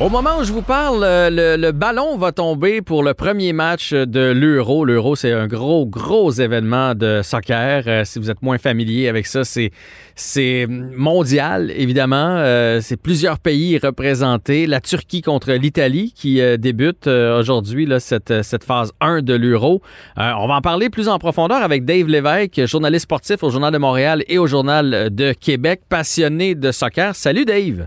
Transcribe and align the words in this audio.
Au 0.00 0.08
moment 0.08 0.38
où 0.38 0.44
je 0.44 0.52
vous 0.52 0.62
parle, 0.62 1.04
euh, 1.04 1.56
le, 1.58 1.72
ballon 1.72 2.16
va 2.16 2.32
tomber 2.32 2.80
pour 2.80 3.02
le 3.02 3.12
premier 3.12 3.52
match 3.52 3.92
de 3.92 4.32
l'Euro. 4.32 4.86
L'Euro, 4.86 5.14
c'est 5.14 5.30
un 5.30 5.46
gros, 5.46 5.84
gros 5.84 6.30
événement 6.30 6.94
de 6.94 7.20
soccer. 7.22 7.82
Euh, 7.86 8.04
si 8.06 8.18
vous 8.18 8.30
êtes 8.30 8.40
moins 8.40 8.56
familier 8.56 9.08
avec 9.08 9.26
ça, 9.26 9.42
c'est 9.44 10.66
mondial, 10.66 11.70
évidemment. 11.76 12.36
Euh, 12.38 12.80
c'est 12.80 12.96
plusieurs 12.96 13.38
pays 13.40 13.76
représentés. 13.76 14.66
La 14.66 14.80
Turquie 14.80 15.20
contre 15.20 15.52
l'Italie 15.52 16.14
qui 16.16 16.40
débute 16.56 17.06
aujourd'hui 17.06 17.86
cette, 17.98 18.42
cette 18.42 18.64
phase 18.64 18.92
1 19.02 19.20
de 19.20 19.34
l'Euro. 19.34 19.82
On 20.16 20.48
va 20.48 20.54
en 20.54 20.62
parler 20.62 20.88
plus 20.88 21.08
en 21.08 21.18
profondeur 21.18 21.62
avec 21.62 21.84
Dave 21.84 22.06
Lévesque, 22.06 22.64
journaliste 22.64 23.02
sportif 23.02 23.42
au 23.42 23.50
Journal 23.50 23.70
de 23.70 23.78
Montréal 23.78 24.24
et 24.28 24.38
au 24.38 24.46
Journal 24.46 25.14
de 25.14 25.34
Québec, 25.34 25.82
passionné 25.90 26.54
de 26.54 26.72
soccer. 26.72 27.14
Salut 27.14 27.44
Dave! 27.44 27.86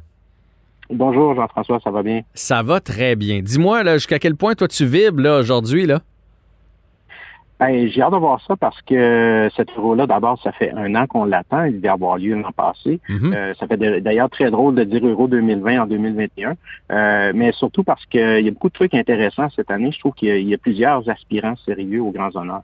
Bonjour 0.89 1.33
Jean-François, 1.35 1.79
ça 1.83 1.91
va 1.91 2.03
bien? 2.03 2.21
Ça 2.33 2.61
va 2.61 2.79
très 2.79 3.15
bien. 3.15 3.41
Dis-moi, 3.41 3.83
là, 3.83 3.93
jusqu'à 3.97 4.19
quel 4.19 4.35
point 4.35 4.53
toi 4.55 4.67
tu 4.67 4.85
vibres 4.85 5.21
là, 5.21 5.39
aujourd'hui, 5.39 5.85
là? 5.85 5.99
Ben, 7.59 7.87
j'ai 7.87 8.01
hâte 8.01 8.11
de 8.11 8.17
voir 8.17 8.41
ça 8.45 8.57
parce 8.57 8.81
que 8.81 9.49
cet 9.55 9.69
euro-là, 9.77 10.05
d'abord, 10.05 10.37
ça 10.43 10.51
fait 10.51 10.71
un 10.71 10.95
an 10.95 11.07
qu'on 11.07 11.23
l'attend. 11.23 11.63
Il 11.63 11.77
devait 11.77 11.87
avoir 11.87 12.17
lieu 12.17 12.35
l'an 12.35 12.51
passé. 12.51 12.99
Mhm. 13.07 13.33
Euh, 13.33 13.53
ça 13.57 13.67
fait 13.67 13.77
d'ailleurs 14.01 14.29
très 14.29 14.51
drôle 14.51 14.75
de 14.75 14.83
dire 14.83 15.05
Euro 15.07 15.27
2020 15.29 15.83
en 15.83 15.85
2021. 15.87 16.55
Euh, 16.91 17.31
mais 17.33 17.53
surtout 17.53 17.83
parce 17.83 18.05
qu'il 18.07 18.41
y 18.43 18.47
a 18.47 18.51
beaucoup 18.51 18.67
de 18.67 18.73
trucs 18.73 18.93
intéressants 18.93 19.49
cette 19.55 19.71
année. 19.71 19.91
Je 19.93 19.99
trouve 19.99 20.13
qu'il 20.13 20.27
y 20.27 20.31
a- 20.31 20.37
y, 20.39 20.53
a 20.53 20.57
plusieurs 20.57 21.07
aspirants 21.09 21.55
sérieux 21.65 22.01
aux 22.01 22.11
grands 22.11 22.35
honneurs. 22.35 22.63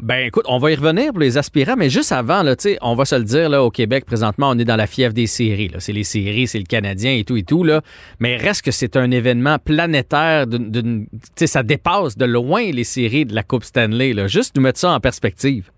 Ben 0.00 0.26
écoute, 0.26 0.44
on 0.48 0.58
va 0.58 0.70
y 0.70 0.74
revenir 0.76 1.10
pour 1.10 1.18
les 1.20 1.38
aspirants, 1.38 1.74
mais 1.76 1.90
juste 1.90 2.12
avant, 2.12 2.42
on 2.82 2.94
va 2.94 3.04
se 3.04 3.16
le 3.16 3.24
dire, 3.24 3.48
là, 3.48 3.64
au 3.64 3.70
Québec, 3.70 4.04
présentement, 4.04 4.50
on 4.50 4.58
est 4.58 4.64
dans 4.64 4.76
la 4.76 4.86
fièvre 4.86 5.12
des 5.12 5.26
séries. 5.26 5.70
C'est 5.78 5.92
les 5.92 6.04
séries, 6.04 6.46
c'est 6.46 6.58
le 6.58 6.66
Canadien 6.66 7.14
et 7.14 7.24
tout 7.24 7.36
et 7.36 7.42
tout, 7.42 7.64
là. 7.64 7.80
Mais 8.20 8.36
reste 8.36 8.62
que 8.62 8.70
c'est 8.70 8.96
un 8.96 9.10
événement 9.10 9.58
planétaire 9.58 10.46
sais, 11.34 11.46
ça 11.46 11.62
dépasse 11.62 12.16
de 12.16 12.24
loin 12.24 12.62
les 12.70 12.84
séries 12.84 13.24
de 13.24 13.34
la 13.34 13.42
Coupe 13.42 13.64
Stanley. 13.64 14.14
Juste 14.28 14.56
nous 14.56 14.62
mettre 14.62 14.78
ça 14.78 14.92
en 14.92 15.00
perspective. 15.00 15.70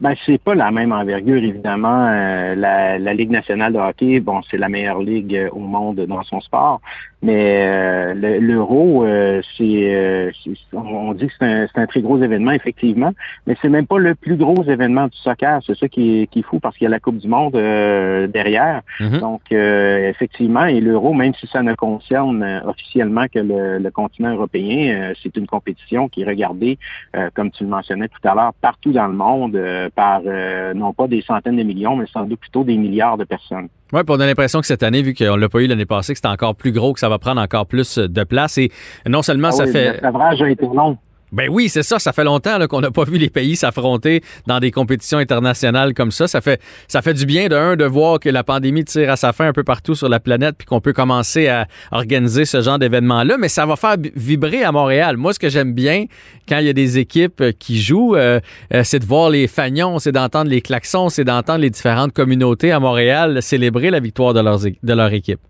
Ben, 0.00 0.14
c'est 0.24 0.40
pas 0.40 0.54
la 0.54 0.70
même 0.70 0.92
envergure, 0.92 1.42
évidemment. 1.42 2.06
Euh, 2.08 2.54
la, 2.54 3.00
la 3.00 3.14
Ligue 3.14 3.30
nationale 3.30 3.72
de 3.72 3.78
hockey, 3.78 4.20
bon, 4.20 4.42
c'est 4.48 4.56
la 4.56 4.68
meilleure 4.68 5.02
ligue 5.02 5.34
euh, 5.34 5.50
au 5.50 5.58
monde 5.58 5.96
dans 5.96 6.22
son 6.22 6.40
sport. 6.40 6.80
Mais 7.20 7.66
euh, 7.66 8.14
le- 8.14 8.38
l'euro, 8.38 9.04
euh, 9.04 9.42
c'est, 9.56 9.94
euh, 9.94 10.30
on 10.72 11.12
dit 11.14 11.26
que 11.26 11.32
c'est 11.38 11.44
un, 11.44 11.66
un 11.74 11.86
très 11.86 12.00
gros 12.00 12.16
événement, 12.22 12.52
effectivement, 12.52 13.12
mais 13.46 13.56
c'est 13.60 13.68
même 13.68 13.86
pas 13.88 13.98
le 13.98 14.14
plus 14.14 14.36
gros 14.36 14.62
événement 14.62 15.06
du 15.08 15.16
soccer. 15.16 15.60
C'est 15.66 15.76
ça 15.76 15.88
qui 15.88 16.20
est, 16.22 16.26
qui 16.28 16.40
est 16.40 16.42
fou 16.42 16.60
parce 16.60 16.76
qu'il 16.76 16.84
y 16.84 16.86
a 16.86 16.90
la 16.90 17.00
Coupe 17.00 17.18
du 17.18 17.26
Monde 17.26 17.56
euh, 17.56 18.28
derrière. 18.28 18.82
Mhm. 19.00 19.18
Donc, 19.18 19.40
euh, 19.50 20.08
effectivement, 20.08 20.66
et 20.66 20.80
l'euro, 20.80 21.12
même 21.12 21.34
si 21.34 21.48
ça 21.48 21.62
ne 21.62 21.74
concerne 21.74 22.42
euh, 22.44 22.60
officiellement 22.64 23.26
que 23.26 23.40
le, 23.40 23.78
le 23.78 23.90
continent 23.90 24.32
européen, 24.32 24.94
euh, 25.10 25.14
c'est 25.22 25.36
une 25.36 25.46
compétition 25.48 26.08
qui 26.08 26.22
est 26.22 26.26
regardée, 26.26 26.78
euh, 27.16 27.30
comme 27.34 27.50
tu 27.50 27.64
le 27.64 27.70
mentionnais 27.70 28.08
tout 28.08 28.28
à 28.28 28.34
l'heure, 28.34 28.52
partout 28.60 28.92
dans 28.92 29.08
le 29.08 29.14
monde 29.14 29.56
euh, 29.56 29.88
par 29.94 30.22
euh, 30.24 30.72
non 30.72 30.92
pas 30.92 31.08
des 31.08 31.22
centaines 31.22 31.56
de 31.56 31.62
millions, 31.64 31.96
mais 31.96 32.06
sans 32.06 32.22
doute 32.24 32.38
plutôt 32.40 32.62
des 32.62 32.76
milliards 32.76 33.16
de 33.18 33.24
personnes. 33.24 33.68
Oui, 33.92 34.02
puis 34.04 34.14
on 34.16 34.20
a 34.20 34.26
l'impression 34.26 34.60
que 34.60 34.66
cette 34.66 34.82
année, 34.82 35.00
vu 35.02 35.14
qu'on 35.14 35.36
l'a 35.36 35.48
pas 35.48 35.60
eu 35.60 35.66
l'année 35.66 35.86
passée, 35.86 36.12
que 36.12 36.20
c'est 36.22 36.28
encore 36.28 36.54
plus 36.54 36.72
gros, 36.72 36.92
que 36.92 37.00
ça 37.00 37.08
va 37.08 37.18
prendre 37.18 37.40
encore 37.40 37.66
plus 37.66 37.98
de 37.98 38.24
place. 38.24 38.58
Et 38.58 38.70
non 39.08 39.22
seulement 39.22 39.48
Ah 39.48 39.52
ça 39.52 39.64
oui, 39.64 39.72
fait. 39.72 39.92
Le 39.94 39.98
sevrage 40.08 40.42
a 40.42 40.50
été 40.50 40.66
long. 40.66 40.98
Ben 41.32 41.48
oui, 41.50 41.68
c'est 41.68 41.82
ça. 41.82 41.98
Ça 41.98 42.12
fait 42.12 42.24
longtemps 42.24 42.58
qu'on 42.66 42.80
n'a 42.80 42.90
pas 42.90 43.04
vu 43.04 43.18
les 43.18 43.30
pays 43.30 43.56
s'affronter 43.56 44.22
dans 44.46 44.60
des 44.60 44.70
compétitions 44.70 45.18
internationales 45.18 45.94
comme 45.94 46.10
ça. 46.10 46.26
Ça 46.26 46.40
fait, 46.40 46.60
ça 46.86 47.02
fait 47.02 47.14
du 47.14 47.26
bien 47.26 47.48
de 47.48 47.56
un 47.56 47.76
de 47.76 47.84
voir 47.84 48.18
que 48.18 48.28
la 48.28 48.44
pandémie 48.44 48.84
tire 48.84 49.10
à 49.10 49.16
sa 49.16 49.32
fin 49.32 49.48
un 49.48 49.52
peu 49.52 49.64
partout 49.64 49.94
sur 49.94 50.08
la 50.08 50.20
planète, 50.20 50.56
puis 50.56 50.66
qu'on 50.66 50.80
peut 50.80 50.92
commencer 50.92 51.48
à 51.48 51.66
organiser 51.90 52.44
ce 52.44 52.60
genre 52.60 52.78
d'événement-là. 52.78 53.36
Mais 53.38 53.48
ça 53.48 53.66
va 53.66 53.76
faire 53.76 53.96
vibrer 54.14 54.62
à 54.62 54.72
Montréal. 54.72 55.16
Moi, 55.16 55.34
ce 55.34 55.38
que 55.38 55.48
j'aime 55.48 55.72
bien 55.72 56.06
quand 56.48 56.58
il 56.58 56.66
y 56.66 56.70
a 56.70 56.74
des 56.74 56.98
équipes 56.98 57.40
euh, 57.40 57.52
qui 57.52 57.80
jouent, 57.80 58.16
euh, 58.16 58.40
euh, 58.72 58.82
c'est 58.84 58.98
de 58.98 59.04
voir 59.04 59.30
les 59.30 59.46
fagnons, 59.46 59.98
c'est 59.98 60.12
d'entendre 60.12 60.50
les 60.50 60.62
klaxons, 60.62 61.08
c'est 61.08 61.24
d'entendre 61.24 61.60
les 61.60 61.70
différentes 61.70 62.12
communautés 62.12 62.72
à 62.72 62.80
Montréal 62.80 63.42
célébrer 63.42 63.90
la 63.90 64.00
victoire 64.00 64.34
de, 64.34 64.40
de 64.40 64.92
leur 64.94 65.12
équipe. 65.12 65.40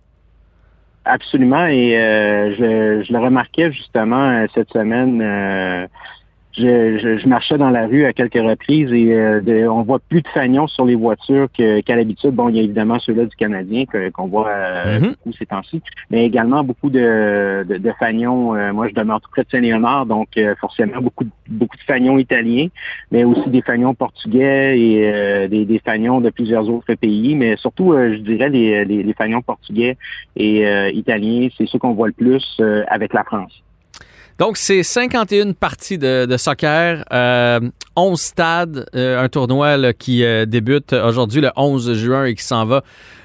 Absolument. 1.08 1.66
Et 1.66 1.96
euh, 1.96 2.50
je, 2.54 3.02
je 3.02 3.12
le 3.12 3.18
remarquais 3.18 3.72
justement 3.72 4.28
euh, 4.28 4.46
cette 4.54 4.70
semaine. 4.70 5.22
Je, 6.58 6.98
je, 6.98 7.18
je 7.18 7.28
marchais 7.28 7.56
dans 7.56 7.70
la 7.70 7.86
rue 7.86 8.04
à 8.04 8.12
quelques 8.12 8.34
reprises 8.34 8.92
et 8.92 9.12
euh, 9.14 9.40
de- 9.40 9.66
on 9.68 9.82
voit 9.82 10.00
plus 10.00 10.22
de 10.22 10.28
fagnons 10.28 10.66
sur 10.66 10.84
les 10.84 10.94
voitures 10.96 11.48
qu'à 11.52 11.96
l'habitude. 11.96 12.32
Bon, 12.32 12.48
il 12.48 12.56
y 12.56 12.60
a 12.60 12.62
évidemment 12.62 12.98
ceux-là 12.98 13.24
du 13.26 13.36
Canadien 13.36 13.84
qu'on 14.12 14.26
voit 14.26 14.48
euh, 14.48 14.98
Mhm. 15.00 15.08
beaucoup 15.10 15.32
ces 15.38 15.46
temps-ci, 15.46 15.80
mais 16.10 16.24
également 16.26 16.64
beaucoup 16.64 16.90
de, 16.90 17.64
de, 17.68 17.76
de 17.78 17.92
fagnons. 17.98 18.54
euh, 18.54 18.72
moi, 18.72 18.88
je 18.88 18.94
demeure 18.94 19.20
tout 19.20 19.30
près 19.30 19.44
de 19.44 19.50
Saint-Léonard, 19.50 20.06
donc 20.06 20.28
euh, 20.36 20.54
forcément 20.60 21.00
beaucoup 21.00 21.24
de, 21.24 21.30
beaucoup 21.48 21.76
de 21.76 21.82
fagnons 21.82 22.18
italiens, 22.18 22.68
mais 23.12 23.24
aussi 23.24 23.48
des 23.50 23.62
fagnons 23.62 23.94
portugais 23.94 24.78
et 24.78 25.10
euh, 25.12 25.48
des, 25.48 25.64
des 25.64 25.78
fagnons 25.78 26.20
de 26.20 26.30
plusieurs 26.30 26.68
autres 26.68 26.94
pays, 26.94 27.34
mais 27.36 27.56
surtout, 27.56 27.92
euh, 27.92 28.14
je 28.14 28.18
dirais, 28.18 28.48
les, 28.48 28.84
les, 28.84 29.02
les 29.02 29.14
fagnons 29.14 29.42
portugais 29.42 29.96
et 30.36 30.66
euh, 30.66 30.90
italiens, 30.90 31.48
c'est 31.56 31.66
ceux 31.68 31.78
qu'on 31.78 31.92
voit 31.94 32.08
le 32.08 32.12
plus 32.12 32.56
euh, 32.60 32.82
avec 32.88 33.12
la 33.14 33.24
France. 33.24 33.62
Donc, 34.38 34.56
c'est 34.56 34.84
51 34.84 35.52
parties 35.52 35.98
de, 35.98 36.24
de 36.24 36.36
soccer, 36.36 37.04
euh, 37.12 37.60
11 37.96 38.20
stades, 38.20 38.86
euh, 38.94 39.20
un 39.20 39.28
tournoi 39.28 39.92
qui 39.92 40.24
euh, 40.24 40.46
débute 40.46 40.92
aujourd'hui 40.92 41.40
le 41.40 41.50
11 41.56 41.94
juin 41.94 42.24
et 42.24 42.34
qui 42.34 42.44
s'en 42.44 42.64
va 42.64 42.84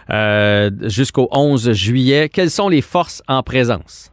euh, 0.09 0.71
jusqu'au 0.81 1.27
11 1.31 1.71
juillet. 1.73 2.29
Quelles 2.29 2.49
sont 2.49 2.67
les 2.67 2.81
forces 2.81 3.21
en 3.27 3.43
présence? 3.43 4.12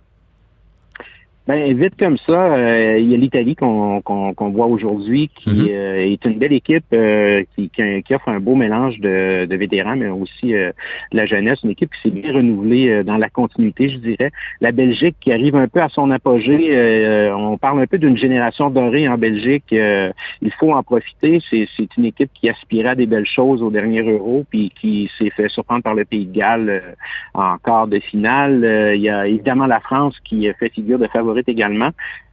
Ben, 1.50 1.76
vite 1.76 1.94
comme 1.98 2.16
ça, 2.28 2.54
euh, 2.54 2.98
il 3.00 3.10
y 3.10 3.14
a 3.14 3.16
l'Italie 3.18 3.56
qu'on 3.56 4.00
qu'on 4.02 4.34
qu'on 4.34 4.50
voit 4.50 4.66
aujourd'hui, 4.66 5.28
qui 5.34 5.50
Mhm. 5.50 5.66
euh, 5.68 5.96
est 6.12 6.24
une 6.24 6.38
belle 6.38 6.52
équipe 6.52 6.84
euh, 6.92 7.42
qui, 7.56 7.68
qui, 7.70 7.82
qui 8.04 8.14
offre 8.14 8.28
un 8.28 8.38
beau 8.38 8.54
mélange 8.54 9.00
de, 9.00 9.46
de 9.46 9.56
vétérans, 9.56 9.96
mais 9.96 10.06
aussi 10.06 10.54
euh, 10.54 10.70
de 11.10 11.16
la 11.16 11.26
jeunesse. 11.26 11.58
Une 11.64 11.70
équipe 11.70 11.90
qui 11.94 12.00
s'est 12.02 12.14
bien 12.20 12.32
renouvelée 12.32 12.88
euh, 12.90 13.02
dans 13.02 13.16
la 13.16 13.28
continuité, 13.28 13.88
je 13.88 13.98
dirais. 13.98 14.30
La 14.60 14.70
Belgique 14.70 15.16
qui 15.20 15.32
arrive 15.32 15.56
un 15.56 15.66
peu 15.66 15.80
à 15.80 15.88
son 15.88 16.12
apogée. 16.12 16.68
euh, 16.70 17.34
on 17.34 17.58
parle 17.58 17.80
un 17.80 17.86
peu 17.88 17.98
d'une 17.98 18.16
génération 18.16 18.70
dorée 18.70 19.08
en 19.08 19.18
Belgique. 19.18 19.72
euh, 19.72 20.12
il 20.42 20.52
faut 20.52 20.72
en 20.72 20.84
profiter. 20.84 21.40
C'est 21.50 21.66
c'est 21.76 21.88
une 21.98 22.04
équipe 22.04 22.30
qui 22.32 22.48
aspirait 22.48 22.90
à 22.90 22.94
des 22.94 23.06
belles 23.06 23.26
choses 23.38 23.60
au 23.60 23.70
dernier 23.70 24.02
Euro, 24.02 24.44
puis 24.50 24.70
qui 24.80 25.10
s'est 25.18 25.30
fait 25.30 25.48
surprendre 25.48 25.82
par 25.82 25.94
le 25.96 26.04
Pays 26.04 26.26
de 26.26 26.32
Galles 26.42 26.70
euh, 26.70 26.80
en 27.34 27.56
quart 27.58 27.88
de 27.88 27.98
finale. 27.98 28.62
Euh, 28.64 28.94
il 28.94 29.02
y 29.02 29.08
a 29.08 29.26
évidemment 29.26 29.66
la 29.66 29.80
France 29.80 30.16
qui 30.28 30.48
fait 30.60 30.68
figure 30.78 30.98
de 31.00 31.08
également. 31.48 31.90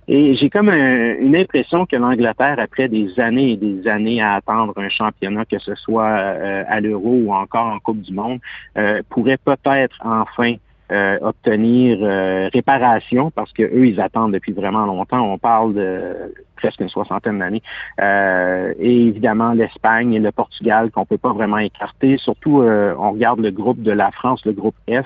Et 0.09 0.35
j'ai 0.35 0.49
comme 0.49 0.69
un- 0.69 1.17
une 1.19 1.35
impression 1.35 1.85
que 1.85 1.97
l'Angleterre, 1.97 2.55
après 2.59 2.87
des 2.87 3.19
années 3.19 3.51
et 3.51 3.57
des 3.57 3.87
années 3.89 4.21
à 4.21 4.35
attendre 4.35 4.73
un 4.77 4.87
championnat, 4.87 5.43
que 5.43 5.59
ce 5.59 5.75
soit 5.75 6.07
euh, 6.07 6.63
à 6.69 6.79
l'Euro 6.79 7.09
ou 7.25 7.33
encore 7.33 7.67
en 7.67 7.79
Coupe 7.79 8.01
du 8.01 8.13
Monde, 8.13 8.39
euh, 8.77 9.01
pourrait 9.09 9.37
peut-être 9.37 9.97
enfin 10.05 10.55
euh, 10.91 11.17
obtenir 11.21 11.99
euh, 12.01 12.49
réparation 12.53 13.31
parce 13.31 13.51
que 13.53 13.63
eux 13.63 13.87
ils 13.87 13.99
attendent 13.99 14.33
depuis 14.33 14.53
vraiment 14.53 14.85
longtemps. 14.85 15.21
On 15.21 15.37
parle 15.37 15.73
de 15.73 16.33
presque 16.57 16.81
une 16.81 16.89
soixantaine 16.89 17.39
d'années. 17.39 17.61
Euh, 18.01 18.73
et 18.79 19.07
évidemment 19.07 19.53
l'Espagne 19.53 20.13
et 20.13 20.19
le 20.19 20.31
Portugal 20.31 20.91
qu'on 20.91 21.05
peut 21.05 21.17
pas 21.17 21.31
vraiment 21.31 21.59
écarter. 21.59 22.17
Surtout, 22.17 22.61
euh, 22.61 22.93
on 22.97 23.11
regarde 23.11 23.39
le 23.39 23.51
groupe 23.51 23.81
de 23.81 23.91
la 23.91 24.11
France, 24.11 24.43
le 24.45 24.51
groupe 24.51 24.75
F, 24.89 25.05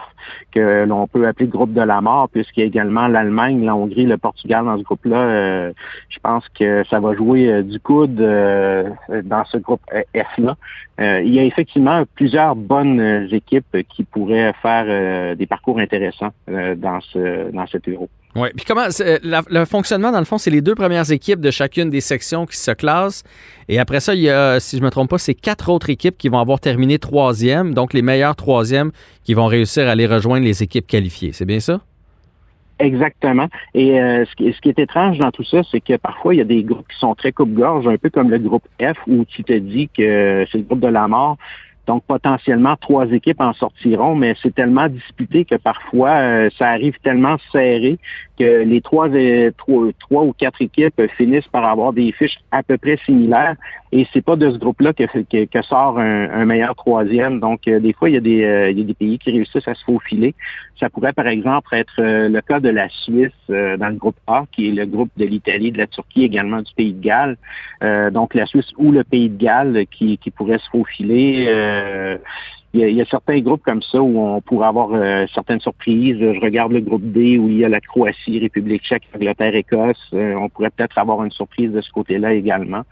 que 0.51 0.85
l'on 0.85 1.07
peut 1.07 1.27
appeler 1.27 1.45
le 1.45 1.51
groupe 1.51 1.73
de 1.73 1.81
la 1.81 2.01
mort, 2.01 2.29
puisqu'il 2.29 2.61
y 2.61 2.63
a 2.63 2.67
également 2.67 3.07
l'Allemagne, 3.07 3.63
la 3.63 3.75
Hongrie, 3.75 4.05
le 4.05 4.17
Portugal 4.17 4.65
dans 4.65 4.77
ce 4.77 4.83
groupe-là. 4.83 5.17
Euh, 5.17 5.73
je 6.09 6.19
pense 6.19 6.47
que 6.57 6.83
ça 6.89 6.99
va 6.99 7.13
jouer 7.13 7.51
euh, 7.51 7.61
du 7.61 7.79
coude 7.79 8.15
dans 8.15 9.45
ce 9.45 9.57
groupe 9.57 9.81
F-là. 10.15 10.55
Euh, 10.99 11.21
il 11.23 11.33
y 11.33 11.39
a 11.39 11.43
effectivement 11.43 12.03
plusieurs 12.15 12.55
bonnes 12.55 13.27
équipes 13.31 13.77
qui 13.89 14.03
pourraient 14.03 14.53
faire 14.61 15.35
des 15.35 15.45
parcours 15.47 15.70
intéressants 15.79 16.31
euh, 16.49 16.75
dans 16.75 16.99
ce 17.01 17.51
dans 17.51 17.67
cet 17.67 17.87
Euro. 17.87 18.09
Oui. 18.35 18.47
Puis 18.55 18.65
comment 18.65 18.87
la- 19.23 19.41
le 19.49 19.65
fonctionnement, 19.65 20.11
dans 20.11 20.19
le 20.19 20.25
fond, 20.25 20.37
c'est 20.37 20.51
les 20.51 20.61
deux 20.61 20.75
premières 20.75 21.11
équipes 21.11 21.41
de 21.41 21.51
chacune 21.51 21.89
des 21.89 21.99
sections 21.99 22.45
qui 22.45 22.55
se 22.55 22.71
classent. 22.71 23.23
Et 23.67 23.77
après 23.77 23.99
ça, 23.99 24.15
il 24.15 24.21
y 24.21 24.29
a, 24.29 24.59
si 24.61 24.77
je 24.77 24.81
me 24.81 24.89
trompe 24.89 25.09
pas, 25.09 25.17
c'est 25.17 25.33
quatre 25.33 25.69
autres 25.69 25.89
équipes 25.89 26.17
qui 26.17 26.29
vont 26.29 26.39
avoir 26.39 26.61
terminé 26.61 26.97
troisième. 26.97 27.73
Donc, 27.73 27.93
les 27.93 28.01
meilleurs 28.01 28.37
troisièmes 28.37 28.91
qui 29.25 29.33
vont 29.33 29.47
réussir 29.47 29.87
à 29.87 29.91
aller 29.91 30.07
rejoindre 30.07 30.45
les 30.45 30.63
équipes 30.63 30.87
qualifiées. 30.87 31.33
C'est 31.33 31.45
bien 31.45 31.59
ça? 31.59 31.81
Exactement. 32.79 33.47
Et 33.75 33.99
euh, 33.99 34.25
ce, 34.25 34.35
qui, 34.35 34.51
ce 34.53 34.59
qui 34.61 34.69
est 34.69 34.79
étrange 34.79 35.19
dans 35.19 35.31
tout 35.31 35.43
ça, 35.43 35.61
c'est 35.69 35.81
que 35.81 35.97
parfois, 35.97 36.33
il 36.33 36.37
y 36.37 36.41
a 36.41 36.45
des 36.45 36.63
groupes 36.63 36.87
qui 36.87 36.97
sont 36.97 37.13
très 37.13 37.31
coupe-gorge, 37.31 37.85
un 37.87 37.97
peu 37.97 38.09
comme 38.09 38.29
le 38.31 38.39
groupe 38.39 38.63
F, 38.81 38.97
où 39.07 39.23
tu 39.25 39.43
te 39.43 39.53
dis 39.53 39.87
que 39.89 40.47
c'est 40.51 40.57
le 40.57 40.63
groupe 40.63 40.79
de 40.79 40.87
la 40.87 41.07
mort. 41.07 41.37
Donc, 41.91 42.05
potentiellement, 42.05 42.77
trois 42.77 43.05
équipes 43.11 43.41
en 43.41 43.51
sortiront, 43.51 44.15
mais 44.15 44.33
c'est 44.41 44.55
tellement 44.55 44.87
disputé 44.87 45.43
que 45.43 45.55
parfois, 45.55 46.11
euh, 46.11 46.49
ça 46.57 46.69
arrive 46.69 46.97
tellement 47.03 47.35
serré 47.51 47.99
que 48.39 48.63
les 48.63 48.79
trois, 48.79 49.09
trois, 49.59 50.23
ou 50.23 50.31
quatre 50.31 50.61
équipes 50.61 51.01
finissent 51.17 51.49
par 51.49 51.65
avoir 51.65 51.91
des 51.91 52.13
fiches 52.13 52.39
à 52.51 52.63
peu 52.63 52.77
près 52.77 52.97
similaires. 53.05 53.57
Et 53.91 54.07
c'est 54.13 54.23
pas 54.23 54.37
de 54.37 54.49
ce 54.49 54.57
groupe-là 54.57 54.93
que, 54.93 55.03
que, 55.03 55.61
sort 55.63 55.99
un, 55.99 56.45
meilleur 56.45 56.75
troisième. 56.75 57.41
Donc, 57.41 57.67
euh, 57.67 57.81
des 57.81 57.91
fois, 57.91 58.09
il 58.09 58.13
y, 58.13 58.17
a 58.17 58.21
des, 58.21 58.69
il 58.71 58.79
y 58.79 58.81
a 58.81 58.85
des 58.85 58.93
pays 58.93 59.19
qui 59.19 59.31
réussissent 59.31 59.67
à 59.67 59.75
se 59.75 59.83
faufiler. 59.83 60.33
Ça 60.79 60.89
pourrait, 60.89 61.13
par 61.13 61.27
exemple, 61.27 61.75
être 61.75 61.93
le 61.97 62.39
cas 62.39 62.61
de 62.61 62.69
la 62.69 62.87
Suisse 62.87 63.31
dans 63.49 63.89
le 63.89 63.95
groupe 63.95 64.15
A, 64.27 64.45
qui 64.51 64.69
est 64.69 64.71
le 64.71 64.85
groupe 64.85 65.11
de 65.17 65.25
l'Italie, 65.25 65.71
de 65.71 65.77
la 65.77 65.87
Turquie, 65.87 66.23
également 66.23 66.61
du 66.61 66.73
Pays 66.73 66.93
de 66.93 67.01
Galles. 67.01 67.37
donc, 68.11 68.33
la 68.33 68.45
Suisse 68.47 68.71
ou 68.77 68.91
le 68.91 69.03
Pays 69.03 69.29
de 69.29 69.37
Galles 69.37 69.85
qui, 69.91 70.17
qui 70.17 70.31
pourrait 70.31 70.57
se 70.57 70.69
faufiler 70.69 71.47
euh, 71.81 72.17
euh, 72.75 72.89
il 72.89 72.95
y, 72.95 73.01
a, 73.01 73.05
certains 73.05 73.39
groupes 73.39 73.63
comme 73.63 73.81
ça 73.81 74.01
où 74.01 74.19
on 74.19 74.41
pourrait 74.41 74.67
avoir 74.67 74.89
euh, 74.93 75.25
certaines 75.33 75.59
surprises. 75.59 76.17
Je 76.19 76.39
regarde 76.39 76.71
le 76.71 76.79
groupe 76.79 77.03
D 77.03 77.37
où 77.37 77.49
il 77.49 77.57
y 77.57 77.65
a 77.65 77.69
la 77.69 77.81
Croatie, 77.81 78.39
République 78.39 78.83
tchèque, 78.83 79.03
Angleterre, 79.13 79.55
Écosse. 79.55 79.97
Euh, 80.13 80.35
on 80.35 80.49
pourrait 80.49 80.69
peut-être 80.69 80.97
avoir 80.97 81.23
une 81.23 81.31
surprise 81.31 81.71
de 81.71 81.81
ce 81.81 81.91
côté-là 81.91 82.33
également. 82.33 82.83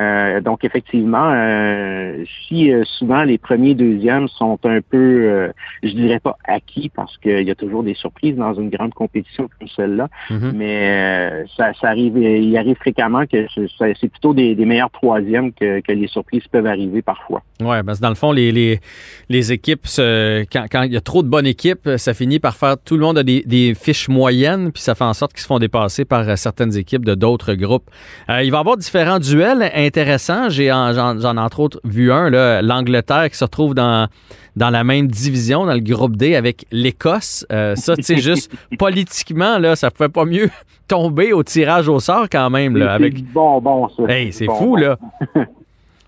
Euh, 0.00 0.40
donc 0.40 0.64
effectivement, 0.64 1.30
euh, 1.32 2.24
si 2.48 2.72
euh, 2.72 2.82
souvent 2.84 3.22
les 3.22 3.38
premiers, 3.38 3.74
deuxièmes 3.74 4.26
sont 4.26 4.58
un 4.64 4.80
peu, 4.80 5.52
je 5.82 5.90
dirais 5.90 6.18
pas 6.18 6.36
acquis 6.44 6.90
parce 6.94 7.16
qu'il 7.18 7.42
y 7.42 7.50
a 7.50 7.54
toujours 7.54 7.84
des 7.84 7.94
surprises 7.94 8.36
dans 8.36 8.54
une 8.54 8.70
grande 8.70 8.92
compétition 8.92 9.48
comme 9.58 9.68
celle-là, 9.68 10.08
mhm. 10.30 10.52
mais 10.54 11.44
ça, 11.56 11.72
ça, 11.80 11.88
arrive, 11.88 12.16
il 12.18 12.56
arrive 12.56 12.76
fréquemment 12.76 13.24
que 13.26 13.46
c'est 13.78 14.08
plutôt 14.08 14.34
des, 14.34 14.54
meilleurs 14.64 14.90
troisièmes 14.90 15.52
que, 15.52 15.80
les 15.86 16.08
surprises 16.08 16.46
peuvent 16.48 16.66
arriver 16.66 17.02
parfois. 17.02 17.42
Ouais, 17.60 17.82
parce 17.84 17.98
que 17.98 18.02
dans 18.02 18.08
le 18.08 18.14
fond, 18.14 18.32
les, 18.32 18.50
les, 18.52 18.80
les 19.28 19.52
équipes, 19.52 19.86
quand, 19.96 20.66
quand, 20.70 20.82
il 20.82 20.92
y 20.92 20.96
a 20.96 21.00
trop 21.00 21.22
de 21.22 21.28
bonnes 21.28 21.46
équipes, 21.46 21.88
ça 21.96 22.14
finit 22.14 22.38
par 22.38 22.56
faire 22.56 22.76
tout 22.78 22.96
le 22.96 23.02
monde 23.02 23.18
a 23.18 23.22
des, 23.22 23.42
des 23.46 23.74
fiches 23.74 24.08
moyennes, 24.08 24.72
puis 24.72 24.82
ça 24.82 24.94
fait 24.94 25.04
en 25.04 25.14
sorte 25.14 25.32
qu'ils 25.32 25.42
se 25.42 25.46
font 25.46 25.58
dépasser 25.58 26.04
par 26.04 26.36
certaines 26.38 26.76
équipes 26.76 27.04
de 27.04 27.14
d'autres 27.14 27.54
groupes. 27.54 27.90
il 28.28 28.50
va 28.50 28.58
y 28.58 28.60
avoir 28.60 28.76
différents 28.76 29.18
duels 29.18 29.70
intéressant. 29.74 30.48
J'ai 30.48 30.68
j'en, 30.68 31.18
ai 31.18 31.40
entre 31.40 31.60
autres 31.60 31.80
vu 31.84 32.12
un, 32.12 32.30
l'Angleterre 32.62 33.30
qui 33.30 33.36
se 33.36 33.44
retrouve 33.44 33.74
dans, 33.74 34.08
dans 34.56 34.70
la 34.70 34.84
même 34.84 35.08
division, 35.08 35.66
dans 35.66 35.74
le 35.74 35.80
groupe 35.80 36.16
D 36.16 36.34
avec 36.34 36.66
l'Écosse. 36.70 37.46
Euh, 37.52 37.74
ça, 37.76 37.96
tu 37.96 38.02
sais, 38.02 38.18
juste 38.18 38.52
politiquement, 38.78 39.58
là, 39.58 39.76
ça 39.76 39.90
pouvait 39.90 40.08
pas 40.08 40.24
mieux 40.24 40.50
tomber 40.88 41.32
au 41.32 41.42
tirage 41.42 41.88
au 41.88 42.00
sort 42.00 42.26
quand 42.30 42.50
même. 42.50 42.76
Là, 42.76 42.92
avec... 42.94 43.24
bon, 43.32 43.60
bon, 43.60 43.88
ça. 43.88 44.04
Hey, 44.08 44.32
c'est 44.32 44.46
fou, 44.46 44.76
là. 44.76 44.98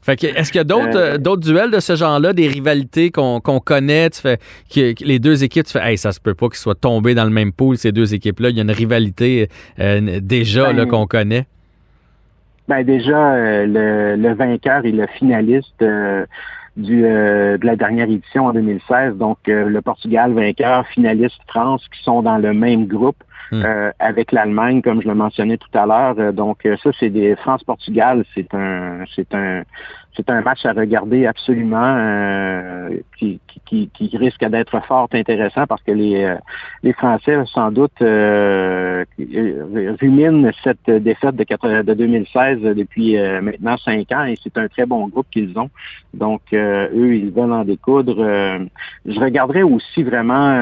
Fait 0.06 0.14
que, 0.14 0.26
est-ce 0.28 0.52
qu'il 0.52 0.60
y 0.60 0.60
a 0.60 0.64
d'autres, 0.64 0.96
euh, 0.96 1.18
d'autres 1.18 1.42
duels 1.42 1.72
de 1.72 1.80
ce 1.80 1.96
genre-là, 1.96 2.32
des 2.32 2.46
rivalités 2.46 3.10
qu'on, 3.10 3.40
connaît? 3.40 4.08
Tu 4.10 4.20
fais, 4.20 4.38
que, 4.72 4.94
les 5.04 5.18
deux 5.18 5.42
équipes, 5.42 5.66
tu 5.66 5.72
fais, 5.72 5.82
hey, 5.82 5.98
ça 5.98 6.12
se 6.12 6.20
peut 6.20 6.34
pas 6.34 6.46
qu'ils 6.46 6.58
soient 6.58 6.76
tombés 6.76 7.16
dans 7.16 7.24
le 7.24 7.30
même 7.30 7.52
pool, 7.52 7.76
ces 7.76 7.90
deux 7.90 8.14
équipes-là. 8.14 8.50
Il 8.50 8.56
y 8.56 8.60
a 8.60 8.62
une 8.62 8.70
rivalité 8.70 9.48
euh, 9.80 10.20
déjà 10.22 10.72
là, 10.72 10.84
ben, 10.84 10.88
qu'on 10.88 11.08
connaît. 11.08 11.46
Ben 12.68 12.84
déjà, 12.84 13.34
euh, 13.34 14.16
le, 14.16 14.32
vainqueur 14.34 14.84
et 14.84 14.92
le 14.92 15.08
finaliste 15.18 15.82
euh, 15.82 16.24
du, 16.76 17.04
euh, 17.04 17.58
de 17.58 17.66
la 17.66 17.76
dernière 17.76 18.08
édition 18.08 18.46
en 18.46 18.52
2016, 18.52 19.16
donc 19.16 19.38
le 19.46 19.80
Portugal 19.80 20.32
vainqueur, 20.32 20.86
finaliste 20.88 21.40
France, 21.48 21.86
qui 21.88 22.02
sont 22.02 22.22
dans 22.22 22.38
le 22.38 22.52
même 22.52 22.86
groupe. 22.86 23.16
Hmm. 23.52 23.62
avec 24.00 24.32
l'Allemagne, 24.32 24.82
comme 24.82 25.00
je 25.00 25.06
le 25.06 25.14
mentionnais 25.14 25.56
tout 25.56 25.70
à 25.72 25.86
l'heure. 25.86 26.32
donc 26.32 26.66
ça, 26.82 26.90
c'est 26.98 27.10
des 27.10 27.36
France-Portugal, 27.36 28.24
c'est 28.34 28.52
un 28.54 29.04
c'est 29.14 29.32
un 29.36 29.62
c'est 30.16 30.30
un 30.30 30.40
match 30.40 30.64
à 30.64 30.72
regarder 30.72 31.26
absolument 31.26 31.94
euh, 31.96 32.98
qui, 33.18 33.40
qui, 33.66 33.88
qui, 33.92 34.16
risque 34.16 34.44
d'être 34.44 34.80
fort 34.86 35.08
intéressant 35.12 35.66
parce 35.66 35.82
que 35.82 35.92
les, 35.92 36.24
euh, 36.24 36.36
les 36.82 36.92
Français, 36.92 37.36
sans 37.46 37.70
doute, 37.70 38.00
euh, 38.00 39.04
ruminent 40.00 40.50
cette 40.62 40.90
défaite 40.90 41.36
de, 41.36 41.82
de 41.82 41.94
2016 41.94 42.60
depuis 42.60 43.16
euh, 43.16 43.40
maintenant 43.42 43.76
cinq 43.76 44.12
ans 44.12 44.24
et 44.24 44.36
c'est 44.42 44.56
un 44.56 44.68
très 44.68 44.86
bon 44.86 45.08
groupe 45.08 45.26
qu'ils 45.30 45.58
ont. 45.58 45.70
Donc, 46.14 46.40
eux, 46.52 47.14
ils 47.14 47.30
veulent 47.30 47.52
en 47.52 47.64
découdre. 47.64 48.16
je 49.04 49.20
regarderai 49.20 49.62
aussi 49.62 50.02
vraiment 50.02 50.56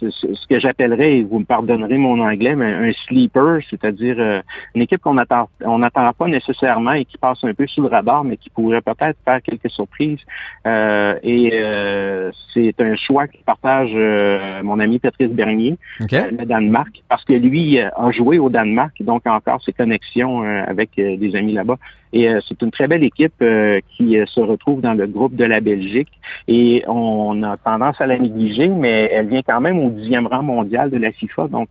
ce, 0.00 0.08
ce, 0.10 0.46
que 0.48 0.58
j'appellerais, 0.58 1.18
et 1.18 1.22
vous 1.24 1.40
me 1.40 1.44
pardonnerez 1.44 1.98
mon 1.98 2.18
anglais, 2.20 2.56
mais 2.56 2.72
un 2.72 2.92
sleeper, 3.06 3.60
c'est-à-dire 3.68 4.42
une 4.74 4.82
équipe 4.82 5.02
qu'on 5.02 5.18
attend 5.18 5.50
on 5.64 5.78
n'attend 5.78 6.10
pas 6.14 6.26
nécessairement 6.26 6.92
et 6.92 7.04
qui 7.04 7.18
passe 7.18 7.44
un 7.44 7.52
peu 7.52 7.66
sous 7.66 7.82
le 7.82 7.88
radar, 7.88 8.24
mais 8.24 8.38
qui 8.38 8.48
pourrait 8.48 8.61
peut-être 8.70 9.18
faire 9.24 9.42
quelques 9.42 9.70
surprises. 9.70 10.20
Euh, 10.66 11.18
et 11.22 11.50
euh, 11.52 12.30
c'est 12.52 12.80
un 12.80 12.96
choix 12.96 13.26
que 13.26 13.36
partage 13.44 13.90
euh, 13.94 14.62
mon 14.62 14.78
ami 14.80 14.98
Patrice 14.98 15.30
Bernier, 15.30 15.76
le 16.00 16.44
Danemark, 16.44 17.02
parce 17.08 17.24
que 17.24 17.32
lui 17.32 17.78
a 17.78 18.10
joué 18.10 18.38
au 18.38 18.48
Danemark, 18.48 18.94
donc 19.00 19.26
encore 19.26 19.62
ses 19.62 19.72
connexions 19.72 20.42
avec 20.42 20.90
des 20.96 21.36
amis 21.36 21.52
là-bas. 21.52 21.78
Et 22.12 22.28
euh, 22.28 22.40
c'est 22.46 22.60
une 22.62 22.70
très 22.70 22.88
belle 22.88 23.04
équipe 23.04 23.32
euh, 23.40 23.80
qui 23.96 24.18
euh, 24.18 24.26
se 24.26 24.40
retrouve 24.40 24.80
dans 24.80 24.92
le 24.92 25.06
groupe 25.06 25.34
de 25.34 25.44
la 25.44 25.60
Belgique. 25.60 26.10
Et 26.46 26.84
on 26.86 27.42
a 27.42 27.56
tendance 27.56 28.00
à 28.00 28.06
la 28.06 28.18
négliger, 28.18 28.68
mais 28.68 29.10
elle 29.12 29.28
vient 29.28 29.42
quand 29.42 29.60
même 29.60 29.78
au 29.78 29.90
dixième 29.90 30.26
rang 30.26 30.42
mondial 30.42 30.90
de 30.90 30.98
la 30.98 31.12
FIFA, 31.12 31.48
donc 31.48 31.68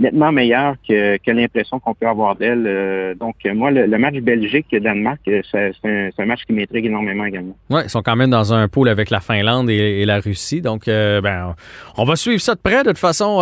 nettement 0.00 0.32
meilleure 0.32 0.76
que, 0.88 1.16
que 1.18 1.30
l'impression 1.30 1.78
qu'on 1.78 1.94
peut 1.94 2.06
avoir 2.06 2.36
d'elle. 2.36 3.16
donc 3.18 3.36
moi, 3.44 3.70
le, 3.70 3.98
match 3.98 4.16
Belgique-Danemark, 4.16 5.20
c'est 5.24 5.72
un, 5.86 6.26
match 6.26 6.40
qui 6.46 6.52
m'intrigue 6.52 6.86
énormément 6.86 7.24
également. 7.24 7.56
Oui, 7.70 7.82
ils 7.84 7.90
sont 7.90 8.02
quand 8.02 8.16
même 8.16 8.30
dans 8.30 8.52
un 8.52 8.68
pôle 8.68 8.88
avec 8.88 9.10
la 9.10 9.20
Finlande 9.20 9.70
et, 9.70 10.04
la 10.04 10.20
Russie. 10.20 10.60
Donc, 10.60 10.86
ben, 10.86 11.54
on 11.96 12.04
va 12.04 12.16
suivre 12.16 12.40
ça 12.40 12.54
de 12.54 12.60
près. 12.60 12.82
De 12.82 12.90
toute 12.90 12.98
façon, 12.98 13.38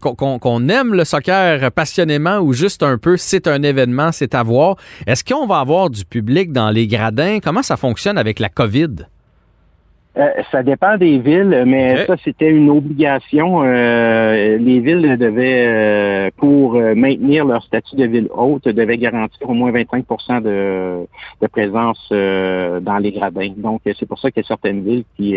qu'on 0.00 0.68
aime 0.68 0.94
le 0.94 1.04
soccer 1.04 1.70
passionnément 1.72 2.38
ou 2.38 2.52
juste 2.52 2.82
un 2.82 2.98
peu, 2.98 3.16
c'est 3.16 3.46
un 3.46 3.62
événement, 3.62 4.12
c'est 4.12 4.34
à 4.34 4.42
voir. 4.42 4.76
Est-ce 5.06 5.24
qu'on 5.24 5.46
va 5.46 5.58
avoir 5.58 5.90
du 5.90 6.04
public 6.04 6.52
dans 6.52 6.70
les 6.70 6.86
gradins? 6.86 7.38
Comment 7.42 7.62
ça 7.62 7.76
fonctionne 7.76 8.18
avec 8.18 8.38
la 8.38 8.48
COVID? 8.48 9.06
Euh, 10.16 10.30
ça 10.52 10.62
dépend 10.62 10.96
des 10.96 11.18
villes, 11.18 11.64
mais 11.66 12.06
ça, 12.06 12.16
c'était 12.22 12.48
une 12.48 12.70
obligation. 12.70 13.62
Euh, 13.64 14.56
les 14.58 14.78
villes 14.78 15.16
devaient, 15.18 15.66
euh, 15.66 16.30
pour 16.36 16.74
maintenir 16.74 17.44
leur 17.44 17.64
statut 17.64 17.96
de 17.96 18.04
ville 18.04 18.28
haute, 18.32 18.68
devaient 18.68 18.96
garantir 18.96 19.48
au 19.48 19.54
moins 19.54 19.72
25 19.72 20.04
de, 20.42 21.06
de 21.40 21.46
présence 21.48 22.06
dans 22.10 22.98
les 23.00 23.10
gradins. 23.10 23.52
Donc, 23.56 23.80
c'est 23.84 24.06
pour 24.06 24.20
ça 24.20 24.30
qu'il 24.30 24.42
y 24.42 24.46
a 24.46 24.48
certaines 24.48 24.84
villes 24.84 25.04
qui, 25.16 25.36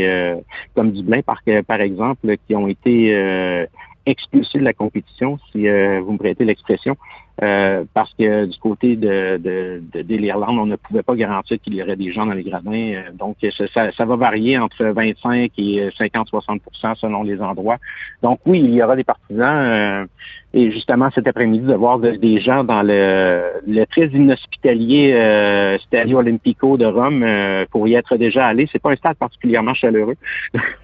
comme 0.76 0.92
Dublin, 0.92 1.22
par, 1.22 1.42
par 1.66 1.82
exemple, 1.82 2.36
qui 2.48 2.56
ont 2.56 2.68
été 2.68 3.68
expulsées 4.06 4.60
de 4.60 4.64
la 4.64 4.74
compétition, 4.74 5.40
si 5.52 5.68
vous 5.68 6.12
me 6.12 6.18
prêtez 6.18 6.46
l'expression, 6.46 6.96
euh, 7.44 7.84
parce 7.94 8.12
que 8.16 8.46
du 8.46 8.58
côté 8.58 8.96
de, 8.96 9.38
de, 9.38 9.84
de, 9.94 10.16
l'Irlande, 10.16 10.58
on 10.58 10.66
ne 10.66 10.76
pouvait 10.76 11.04
pas 11.04 11.16
garantir 11.16 11.60
qu'il 11.62 11.76
y 11.76 11.84
aurait 11.84 11.96
des 11.96 12.12
gens 12.12 12.26
dans 12.26 12.34
les 12.34 12.44
gradins. 12.44 12.72
Euh, 12.72 13.12
donc, 13.14 13.38
ça, 13.74 13.92
ça, 13.92 14.06
va 14.06 14.16
varier 14.16 14.58
entre 14.58 14.86
25 14.86 15.52
et 15.58 15.90
50-60% 16.00 16.96
selon 16.96 17.22
les 17.22 17.40
endroits. 17.40 17.78
Donc, 18.24 18.40
oui, 18.48 18.62
il 18.64 18.74
y 18.74 18.82
aura 18.82 18.96
des 18.96 19.04
partisans. 19.04 19.56
Euh, 19.56 20.06
et 20.54 20.72
justement, 20.72 21.10
cet 21.14 21.28
après-midi, 21.28 21.68
de 21.68 21.76
voir 21.76 22.00
des 22.00 22.42
gens 22.42 22.64
dans 22.64 22.82
le, 22.82 23.44
le 23.68 23.86
très 23.86 24.08
inhospitalier 24.08 25.14
euh, 25.14 25.78
Stadio 25.80 26.18
Olimpico 26.18 26.78
de 26.78 26.86
Rome 26.86 27.24
pour 27.70 27.88
y 27.88 27.94
être 27.94 28.18
déjà 28.18 28.48
allé. 28.48 28.68
C'est 28.72 28.82
pas 28.82 28.92
un 28.92 28.96
stade 28.96 29.18
particulièrement 29.18 29.76
chaleureux. 29.76 30.16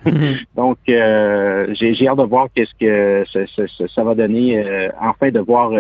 Donc, 0.56 0.78
j'ai 0.86 2.08
hâte 2.08 2.18
de 2.18 2.24
voir 2.24 2.50
qu'est-ce 2.54 2.76
que 2.80 3.24
ça, 3.32 3.64
ça, 3.88 4.04
va 4.04 4.14
donner. 4.14 4.64
enfin, 5.00 5.32
de 5.32 5.40
voir 5.40 5.72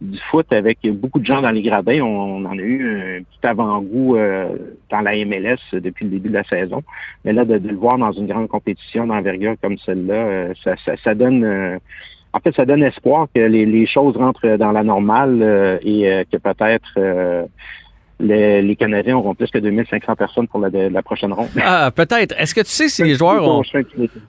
du 0.00 0.18
foot 0.30 0.52
avec 0.52 0.78
beaucoup 0.92 1.20
de 1.20 1.26
gens 1.26 1.42
dans 1.42 1.50
les 1.50 1.62
gradins. 1.62 2.00
On, 2.00 2.44
en 2.44 2.58
a 2.58 2.62
eu 2.62 3.18
un 3.18 3.22
petit 3.22 3.46
avant-goût 3.46 4.16
euh, 4.16 4.48
dans 4.90 5.00
la 5.00 5.12
MLS 5.24 5.58
depuis 5.72 6.04
le 6.04 6.12
début 6.12 6.28
de 6.28 6.34
la 6.34 6.44
saison. 6.44 6.82
Mais 7.24 7.32
là, 7.32 7.44
de, 7.44 7.54
le 7.54 7.76
voir 7.76 7.98
dans 7.98 8.12
une 8.12 8.26
grande 8.26 8.48
compétition 8.48 9.06
d'envergure 9.06 9.54
comme 9.62 9.78
celle-là, 9.78 10.14
euh, 10.14 10.54
ça, 10.64 10.74
ça, 11.02 11.14
donne... 11.14 11.44
Euh, 11.44 11.78
en 12.32 12.40
fait, 12.40 12.54
ça 12.56 12.64
donne 12.64 12.82
espoir 12.82 13.26
que 13.34 13.40
les, 13.40 13.66
les 13.66 13.86
choses 13.86 14.16
rentrent 14.16 14.56
dans 14.56 14.72
la 14.72 14.82
normale 14.82 15.78
et 15.82 16.24
que 16.32 16.38
peut-être 16.38 16.98
les, 18.20 18.76
Canadiens 18.76 19.16
auront 19.16 19.34
plus 19.34 19.50
que 19.50 19.58
2500 19.58 20.16
personnes 20.16 20.48
pour 20.48 20.60
la, 20.60 21.02
prochaine 21.02 21.32
ronde. 21.32 21.48
Ah, 21.62 21.90
peut-être. 21.94 22.34
Est-ce 22.38 22.54
que 22.54 22.60
tu 22.60 22.70
sais 22.70 22.88
si 22.88 23.02
les 23.02 23.14
joueurs 23.14 23.62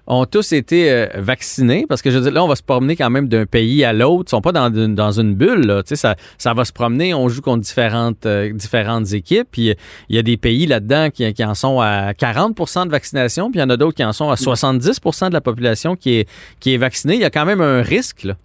ont, 0.07 0.25
tous 0.25 0.53
été 0.53 0.91
euh, 0.91 1.07
vaccinés? 1.15 1.85
Parce 1.87 2.01
que 2.01 2.09
je 2.11 2.17
veux 2.17 2.23
dire, 2.23 2.33
là, 2.33 2.43
on 2.43 2.47
va 2.47 2.55
se 2.55 2.63
promener 2.63 2.95
quand 2.95 3.09
même 3.09 3.27
d'un 3.27 3.45
pays 3.45 3.83
à 3.83 3.93
l'autre. 3.93 4.25
Ils 4.27 4.31
sont 4.31 4.41
pas 4.41 4.51
dans 4.51 4.73
une, 4.73 4.95
dans 4.95 5.11
une 5.11 5.35
bulle. 5.35 5.65
Là. 5.65 5.83
Tu 5.83 5.89
sais, 5.89 5.95
ça, 5.95 6.15
ça 6.37 6.53
va 6.53 6.65
se 6.65 6.73
promener. 6.73 7.13
On 7.13 7.29
joue 7.29 7.41
contre 7.41 7.61
différentes, 7.61 8.25
euh, 8.25 8.51
différentes 8.53 9.13
équipes. 9.13 9.47
Puis 9.51 9.73
il 10.09 10.15
y 10.15 10.19
a 10.19 10.23
des 10.23 10.37
pays 10.37 10.65
là-dedans 10.65 11.09
qui, 11.09 11.31
qui, 11.33 11.43
en 11.43 11.53
sont 11.53 11.79
à 11.79 12.11
40% 12.13 12.85
de 12.85 12.91
vaccination. 12.91 13.51
Puis 13.51 13.59
il 13.59 13.61
y 13.61 13.65
en 13.65 13.69
a 13.69 13.77
d'autres 13.77 13.95
qui 13.95 14.03
en 14.03 14.13
sont 14.13 14.29
à 14.29 14.35
70% 14.35 15.29
de 15.29 15.33
la 15.33 15.41
population 15.41 15.95
qui 15.95 16.19
est, 16.19 16.29
qui 16.59 16.73
est 16.73 16.77
vaccinée. 16.77 17.15
Il 17.15 17.21
y 17.21 17.25
a 17.25 17.29
quand 17.29 17.45
même 17.45 17.61
un 17.61 17.81
risque. 17.81 18.23
Là. 18.23 18.35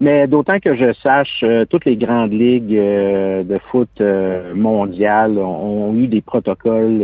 Mais 0.00 0.26
d'autant 0.26 0.58
que 0.60 0.74
je 0.74 0.92
sache, 0.94 1.40
euh, 1.42 1.64
toutes 1.64 1.84
les 1.84 1.96
grandes 1.96 2.32
ligues 2.32 2.76
euh, 2.76 3.42
de 3.42 3.58
foot 3.70 4.02
mondiales 4.54 5.38
ont, 5.38 5.94
eu 5.94 6.08
des 6.08 6.20
protocoles 6.20 7.02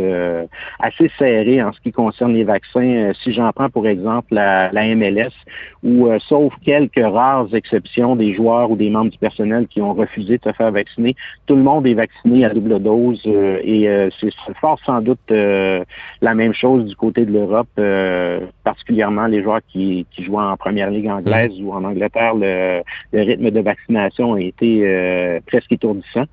assez 0.79 1.09
serrés 1.17 1.63
en 1.63 1.71
ce 1.71 1.79
qui 1.79 1.91
concerne 1.91 2.33
les 2.33 2.43
vaccins. 2.43 3.11
si 3.23 3.31
j'en 3.31 3.51
prends 3.51 3.69
pour 3.69 3.87
exemple 3.87 4.33
la, 4.33 4.71
la 4.71 4.95
MLS, 4.95 5.31
où 5.83 6.09
sauf 6.19 6.53
quelques 6.65 7.01
rares 7.01 7.47
exceptions 7.53 8.15
des 8.15 8.33
joueurs 8.33 8.69
ou 8.69 8.75
des 8.75 8.89
membres 8.89 9.11
du 9.11 9.17
personnel 9.17 9.67
qui 9.67 9.81
ont 9.81 9.93
refusé 9.93 10.37
de 10.37 10.43
se 10.43 10.51
faire 10.53 10.71
vacciner, 10.71 11.15
tout 11.45 11.55
le 11.55 11.63
monde 11.63 11.87
est 11.87 11.93
vacciné 11.93 12.43
à 12.43 12.49
double 12.49 12.79
dose 12.79 13.21
et 13.25 14.09
c'est 14.19 14.33
fort 14.59 14.79
sans 14.85 15.01
doute 15.01 15.19
la 15.29 16.33
même 16.33 16.53
chose 16.53 16.85
du 16.85 16.95
côté 16.95 17.25
de 17.25 17.31
l'Europe, 17.31 17.69
particulièrement 18.63 19.27
les 19.27 19.41
joueurs 19.41 19.61
qui, 19.71 20.05
qui 20.11 20.23
jouent 20.23 20.39
en 20.39 20.57
première 20.57 20.89
ligue 20.89 21.07
anglaise 21.07 21.53
ou 21.61 21.71
en 21.73 21.83
Angleterre, 21.83 22.35
le, 22.35 22.70
rythme 23.13 23.51
de 23.51 23.59
vaccination 23.59 24.33
a 24.33 24.41
été 24.41 24.81
euh, 24.83 25.39
presque 25.45 25.71
étourdissant. 25.71 26.25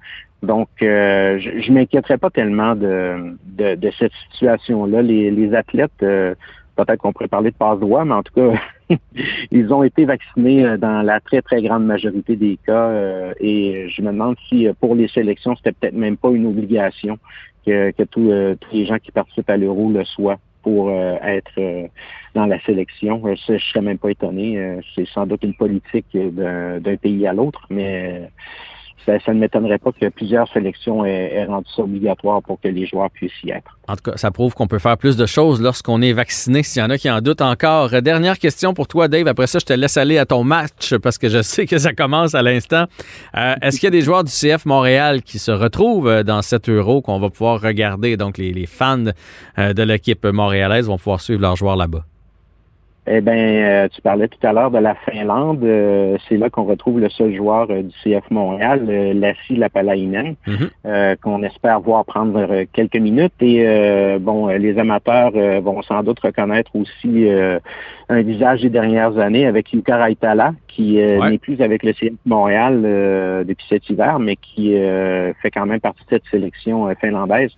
Donc, 0.42 0.68
euh, 0.82 1.38
je 1.40 1.70
ne 1.70 1.74
m'inquiéterais 1.74 2.18
pas 2.18 2.30
tellement 2.30 2.76
de, 2.76 3.36
de, 3.56 3.90
cette 3.98 4.12
situation-là. 4.30 5.02
Les, 5.02 5.54
athlètes, 5.54 5.90
euh, 6.02 6.34
peut-être 6.76 7.00
qu'on 7.00 7.12
pourrait 7.12 7.28
parler 7.28 7.50
de 7.50 7.56
passe-droit, 7.56 8.04
mais 8.04 8.14
en 8.14 8.22
tout 8.22 8.34
cas, 8.34 8.52
ils 9.50 9.72
ont 9.72 9.82
été 9.82 10.04
vaccinés 10.04 10.76
dans 10.78 11.02
la 11.02 11.18
très, 11.20 11.42
très 11.42 11.60
grande 11.60 11.84
majorité 11.84 12.36
des 12.36 12.56
cas. 12.64 12.92
et 13.40 13.88
je 13.88 14.00
me 14.02 14.12
demande 14.12 14.36
si 14.48 14.68
pour 14.80 14.94
les 14.94 15.08
sélections, 15.08 15.56
c'était 15.56 15.72
peut-être 15.72 15.94
même 15.96 16.16
pas 16.16 16.30
une 16.30 16.46
obligation 16.46 17.18
que, 17.66 17.90
que 17.90 18.04
tous 18.04 18.30
les 18.72 18.86
gens 18.86 18.98
qui 18.98 19.10
participent 19.10 19.50
à 19.50 19.56
l'euro 19.56 19.90
le 19.90 20.04
soient 20.04 20.38
pour 20.62 20.88
euh, 20.88 21.16
être 21.22 21.52
euh, 21.58 21.86
dans 22.34 22.46
la 22.46 22.60
sélection. 22.60 23.22
Euh, 23.26 23.34
je 23.46 23.54
ne 23.54 23.58
serais 23.58 23.80
même 23.80 23.98
pas 23.98 24.10
étonné. 24.10 24.80
c'est 24.94 25.06
sans 25.08 25.26
doute 25.26 25.42
une 25.42 25.54
politique 25.54 26.06
d'un 26.14 26.96
pays 26.96 27.26
à 27.26 27.32
l'autre, 27.32 27.66
mais 27.70 28.30
ça, 29.06 29.32
ne 29.32 29.38
m'étonnerait 29.38 29.78
pas 29.78 29.90
que 29.92 30.08
plusieurs 30.08 30.50
sélections 30.52 31.04
aient, 31.04 31.44
rendu 31.46 31.68
ça 31.74 31.82
obligatoire 31.82 32.42
pour 32.42 32.60
que 32.60 32.68
les 32.68 32.86
joueurs 32.86 33.10
puissent 33.10 33.42
y 33.44 33.50
être. 33.50 33.78
En 33.88 33.96
tout 33.96 34.10
cas, 34.10 34.16
ça 34.16 34.30
prouve 34.30 34.54
qu'on 34.54 34.66
peut 34.66 34.78
faire 34.78 34.98
plus 34.98 35.16
de 35.16 35.26
choses 35.26 35.62
lorsqu'on 35.62 36.02
est 36.02 36.12
vacciné, 36.12 36.62
s'il 36.62 36.82
y 36.82 36.84
en 36.84 36.90
a 36.90 36.98
qui 36.98 37.10
en 37.10 37.20
doutent 37.20 37.40
encore. 37.40 37.90
Dernière 38.02 38.38
question 38.38 38.74
pour 38.74 38.86
toi, 38.86 39.08
Dave. 39.08 39.26
Après 39.28 39.46
ça, 39.46 39.58
je 39.58 39.64
te 39.64 39.72
laisse 39.72 39.96
aller 39.96 40.18
à 40.18 40.26
ton 40.26 40.44
match 40.44 40.94
parce 40.96 41.18
que 41.18 41.28
je 41.28 41.42
sais 41.42 41.66
que 41.66 41.78
ça 41.78 41.92
commence 41.92 42.34
à 42.34 42.42
l'instant. 42.42 42.84
Euh, 43.36 43.54
est-ce 43.62 43.80
qu'il 43.80 43.86
y 43.86 43.88
a 43.88 43.90
des 43.90 44.02
joueurs 44.02 44.24
du 44.24 44.32
CF 44.32 44.66
Montréal 44.66 45.22
qui 45.22 45.38
se 45.38 45.50
retrouvent 45.50 46.22
dans 46.22 46.42
cet 46.42 46.68
euro 46.68 47.00
qu'on 47.00 47.18
va 47.18 47.30
pouvoir 47.30 47.60
regarder? 47.60 48.16
Donc, 48.16 48.38
les, 48.38 48.66
fans 48.66 49.04
euh, 49.58 49.72
de 49.72 49.82
l'équipe 49.82 50.26
montréalaise 50.26 50.88
vont 50.88 50.98
pouvoir 50.98 51.20
suivre 51.20 51.40
leurs 51.40 51.56
joueurs 51.56 51.76
là-bas. 51.76 52.04
Eh 53.10 53.22
bien, 53.22 53.34
euh, 53.34 53.88
tu 53.88 54.02
parlais 54.02 54.28
tout 54.28 54.46
à 54.46 54.52
l'heure 54.52 54.70
de 54.70 54.78
la 54.78 54.94
Finlande. 54.94 55.64
Euh, 55.64 56.18
c'est 56.28 56.36
là 56.36 56.50
qu'on 56.50 56.64
retrouve 56.64 57.00
le 57.00 57.08
seul 57.08 57.34
joueur 57.34 57.66
euh, 57.70 57.82
du 57.82 57.94
CF 58.04 58.30
Montréal, 58.30 58.84
Lassi 59.14 59.56
Lapalainen, 59.56 60.34
mhm. 60.46 61.16
qu'on 61.22 61.42
espère 61.42 61.80
voir 61.80 62.04
prendre 62.04 62.64
quelques 62.72 62.96
minutes. 62.96 63.32
Et 63.40 64.18
bon, 64.20 64.48
les 64.48 64.78
amateurs 64.78 65.32
vont 65.62 65.80
sans 65.82 66.02
doute 66.02 66.20
reconnaître 66.20 66.70
aussi 66.74 67.28
un 68.10 68.22
visage 68.22 68.62
des 68.62 68.70
dernières 68.70 69.18
années 69.18 69.46
avec 69.46 69.72
Yuka 69.72 69.96
Raitala, 69.96 70.52
qui 70.66 70.96
n'est 70.96 71.38
plus 71.38 71.60
avec 71.62 71.82
le 71.82 71.92
CF 71.92 72.12
Montréal 72.26 72.82
depuis 73.46 73.66
cet 73.68 73.88
hiver, 73.88 74.18
mais 74.18 74.36
qui 74.36 74.74
fait 75.42 75.50
quand 75.52 75.66
même 75.66 75.80
partie 75.80 76.04
de 76.04 76.10
cette 76.10 76.26
sélection 76.30 76.88
finlandaise. 77.00 77.52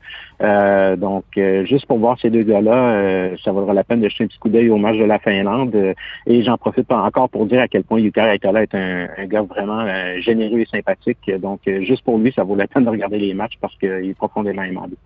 donc, 0.99 1.25
juste 1.65 1.87
pour 1.87 1.99
voir 1.99 2.19
ces 2.21 2.31
deux 2.31 2.43
gars-là, 2.43 3.31
ça 3.43 3.53
vaudra 3.53 3.75
la 3.75 3.85
peine 3.85 4.01
de 4.01 4.09
jeter 4.09 4.25
un 4.25 4.27
petit 4.27 4.39
coup 4.39 4.49
d'œil 4.49 4.71
au 4.71 4.77
match 4.77 4.97
de 4.97 5.05
la 5.05 5.19
Finlande 5.19 5.40
euh, 5.47 5.95
et 6.27 6.43
j'en 6.43 6.57
profite 6.57 6.87
pas 6.87 7.01
encore 7.01 7.29
pour 7.29 7.47
dire 7.47 7.61
à 7.61 7.69
quel 7.69 7.85
point 7.85 8.01
Yuka 8.01 8.35
Aitala 8.35 8.63
est 8.63 8.75
un, 8.75 9.09
gars 9.27 9.43
vraiment 9.43 9.81
euh, 9.81 10.21
généreux 10.21 10.61
et 10.61 10.67
sympathique. 10.67 11.31
Donc, 11.41 11.61
euh, 11.69 11.83
juste 11.83 12.03
pour 12.03 12.19
lui, 12.19 12.33
ça 12.33 12.43
vaut 12.43 12.57
la 12.57 12.67
peine 12.67 12.85
de 12.85 12.91
regarder 12.91 13.19
les 13.19 13.35
matchs 13.35 13.55
parce 13.61 13.77
qu'il 13.77 13.89
est 13.89 14.17
profondément 14.17 14.63
aimable. 14.63 14.97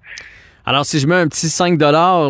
Alors, 0.66 0.84
si 0.84 0.98
je 0.98 1.06
mets 1.06 1.16
un 1.16 1.28
petit 1.28 1.48
5 1.48 1.80
là, 1.80 2.28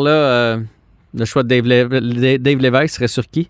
le 1.16 1.24
choix 1.24 1.42
de 1.42 1.48
Dave, 1.48 2.38
Dave 2.38 2.58
Lévesque 2.58 2.94
serait 2.94 3.08
sur 3.08 3.26
qui? 3.26 3.48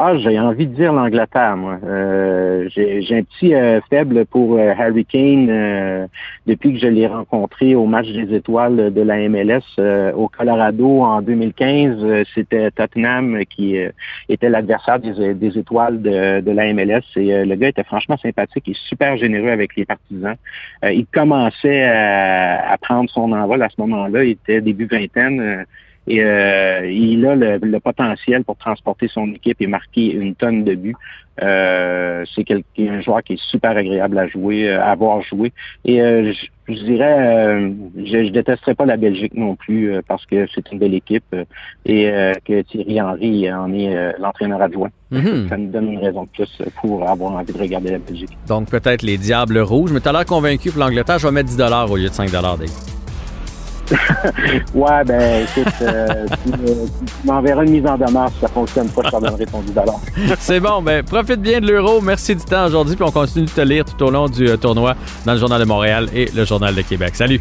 Ah, 0.00 0.16
j'ai 0.16 0.38
envie 0.38 0.68
de 0.68 0.74
dire 0.74 0.92
l'Angleterre, 0.92 1.56
moi. 1.56 1.76
Euh, 1.84 2.68
j'ai 2.70 3.16
un 3.16 3.24
petit 3.24 3.52
euh, 3.52 3.80
faible 3.90 4.26
pour 4.26 4.56
euh, 4.56 4.72
Harry 4.78 5.04
Kane 5.04 6.08
depuis 6.46 6.74
que 6.74 6.78
je 6.78 6.86
l'ai 6.86 7.08
rencontré 7.08 7.74
au 7.74 7.84
match 7.84 8.06
des 8.06 8.32
étoiles 8.32 8.94
de 8.94 9.02
la 9.02 9.28
MLS 9.28 9.64
au 10.14 10.28
Colorado 10.28 11.00
en 11.02 11.20
2015. 11.20 12.28
C'était 12.32 12.70
Tottenham 12.70 13.40
qui 13.46 13.76
était 14.28 14.48
l'adversaire 14.48 15.00
des, 15.00 15.58
étoiles 15.58 16.00
de, 16.00 16.42
de, 16.42 16.50
la 16.52 16.72
MLS. 16.72 17.02
Et 17.16 17.44
le 17.44 17.54
gars 17.56 17.70
était 17.70 17.82
franchement 17.82 18.16
sympathique 18.18 18.68
et 18.68 18.74
super 18.88 19.16
généreux 19.16 19.50
avec 19.50 19.74
les 19.74 19.84
partisans. 19.84 20.36
il 20.84 21.06
commençait 21.06 21.82
à, 21.82 22.70
à, 22.70 22.78
prendre 22.78 23.10
son 23.10 23.32
envol 23.32 23.60
à 23.64 23.68
ce 23.68 23.80
moment-là. 23.80 24.22
Il 24.22 24.30
était 24.30 24.60
début 24.60 24.86
vingtaine. 24.86 25.66
Et 26.08 26.24
euh, 26.24 26.90
il 26.90 27.26
a 27.26 27.34
le, 27.34 27.80
potentiel 27.80 28.42
pour 28.42 28.56
transporter 28.56 29.08
son 29.08 29.26
équipe 29.34 29.60
et 29.60 29.66
marquer 29.66 30.12
une 30.12 30.34
tonne 30.34 30.64
de 30.64 30.74
buts. 30.74 30.96
Euh, 31.42 32.24
c'est 32.34 32.44
un 32.50 33.00
joueur 33.00 33.22
qui 33.22 33.34
est 33.34 33.40
super 33.50 33.76
agréable 33.76 34.18
à 34.18 34.26
jouer, 34.26 34.68
euh, 34.68 34.82
à 34.82 34.90
avoir 34.90 35.20
joué. 35.22 35.52
Et 35.84 35.98
je, 35.98 36.72
dirais, 36.72 37.70
je, 37.94 38.24
je 38.24 38.30
détesterais 38.30 38.74
pas 38.74 38.86
la 38.86 38.96
Belgique 38.96 39.34
non 39.34 39.54
plus 39.54 39.92
parce 40.08 40.24
que 40.24 40.46
c'est 40.54 40.72
une 40.72 40.78
belle 40.78 40.94
équipe 40.94 41.36
et 41.84 42.10
que 42.44 42.62
Thierry 42.62 43.00
Henry 43.00 43.52
en 43.52 43.72
est 43.72 44.18
l'entraîneur 44.18 44.62
adjoint. 44.62 44.90
Mm 45.10 45.48
Ça 45.48 45.56
nous 45.56 45.70
donne 45.70 45.92
une 45.92 45.98
raison 45.98 46.24
de 46.24 46.28
plus 46.28 46.62
pour 46.80 47.08
avoir 47.08 47.32
envie 47.32 47.52
de 47.52 47.58
regarder 47.58 47.92
la 47.92 47.98
Belgique. 47.98 48.36
Donc 48.48 48.70
peut-être 48.70 49.02
les 49.02 49.18
Diables 49.18 49.58
rouges, 49.58 49.92
mais 49.92 50.00
tu 50.00 50.08
as 50.08 50.12
l'air 50.12 50.26
convaincu 50.26 50.70
pour 50.70 50.80
l'Angleterre, 50.80 51.18
je 51.18 51.26
vais 51.26 51.32
mettre 51.32 51.50
10 51.50 51.62
au 51.90 51.96
lieu 51.96 52.08
de 52.08 52.14
5 52.14 52.30
Dave. 52.30 52.97
ouais, 54.74 55.04
ben 55.04 55.44
écoute, 55.44 55.72
euh, 55.82 56.26
tu, 56.44 57.26
m'enverras 57.26 57.64
une 57.64 57.70
mise 57.70 57.86
en 57.86 57.96
demeure 57.96 58.28
si 58.30 58.40
ça 58.40 58.48
fonctionne 58.48 58.88
pas, 58.88 59.02
je 59.04 59.10
te 59.10 59.20
donnerai 59.20 59.46
ton 59.46 59.60
10 59.60 59.72
C'est 60.38 60.60
bon, 60.60 60.82
ben 60.82 61.02
profite 61.02 61.40
bien 61.40 61.60
de 61.60 61.66
l'euro. 61.66 62.00
Merci 62.00 62.36
du 62.36 62.44
temps 62.44 62.66
aujourd'hui, 62.66 62.96
puis 62.96 63.04
on 63.04 63.10
continue 63.10 63.46
de 63.46 63.50
te 63.50 63.60
lire 63.60 63.84
tout 63.84 64.02
au 64.04 64.10
long 64.10 64.28
du 64.28 64.48
euh, 64.48 64.56
tournoi 64.56 64.94
dans 65.24 65.32
le 65.32 65.38
Journal 65.38 65.60
de 65.60 65.66
Montréal 65.66 66.08
et 66.12 66.26
le 66.34 66.44
Journal 66.44 66.74
de 66.74 66.82
Québec. 66.82 67.16
Salut! 67.16 67.40